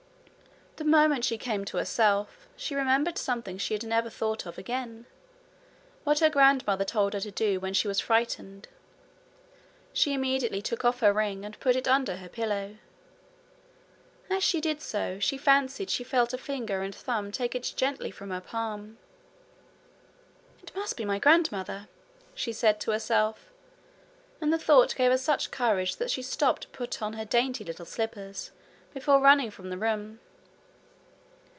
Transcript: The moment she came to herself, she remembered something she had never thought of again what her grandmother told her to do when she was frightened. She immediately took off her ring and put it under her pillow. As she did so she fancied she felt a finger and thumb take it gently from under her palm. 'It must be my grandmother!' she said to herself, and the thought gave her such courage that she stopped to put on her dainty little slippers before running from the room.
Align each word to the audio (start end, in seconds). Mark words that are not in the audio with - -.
The 0.77 0.85
moment 0.97 1.23
she 1.23 1.37
came 1.37 1.63
to 1.65 1.77
herself, 1.77 2.47
she 2.55 2.73
remembered 2.73 3.15
something 3.19 3.59
she 3.59 3.75
had 3.75 3.83
never 3.83 4.09
thought 4.09 4.47
of 4.47 4.57
again 4.57 5.05
what 6.05 6.19
her 6.19 6.29
grandmother 6.29 6.85
told 6.85 7.13
her 7.13 7.19
to 7.19 7.29
do 7.29 7.59
when 7.59 7.75
she 7.75 7.87
was 7.87 7.99
frightened. 7.99 8.67
She 9.93 10.11
immediately 10.11 10.59
took 10.59 10.83
off 10.83 11.01
her 11.01 11.13
ring 11.13 11.45
and 11.45 11.59
put 11.59 11.75
it 11.75 11.87
under 11.87 12.15
her 12.15 12.27
pillow. 12.29 12.77
As 14.27 14.43
she 14.43 14.59
did 14.59 14.81
so 14.81 15.19
she 15.19 15.37
fancied 15.37 15.91
she 15.91 16.03
felt 16.03 16.33
a 16.33 16.37
finger 16.37 16.81
and 16.81 16.95
thumb 16.95 17.31
take 17.31 17.53
it 17.53 17.73
gently 17.75 18.09
from 18.09 18.31
under 18.31 18.43
her 18.43 18.49
palm. 18.49 18.97
'It 20.63 20.73
must 20.73 20.97
be 20.97 21.05
my 21.05 21.19
grandmother!' 21.19 21.89
she 22.33 22.51
said 22.51 22.79
to 22.79 22.91
herself, 22.91 23.51
and 24.41 24.51
the 24.51 24.57
thought 24.57 24.95
gave 24.95 25.11
her 25.11 25.17
such 25.19 25.51
courage 25.51 25.97
that 25.97 26.09
she 26.09 26.23
stopped 26.23 26.63
to 26.63 26.67
put 26.69 27.03
on 27.03 27.13
her 27.13 27.25
dainty 27.25 27.63
little 27.63 27.85
slippers 27.85 28.49
before 28.95 29.19
running 29.19 29.51
from 29.51 29.69
the 29.69 29.77
room. 29.77 30.19